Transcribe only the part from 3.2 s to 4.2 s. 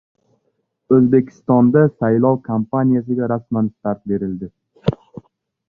rasman start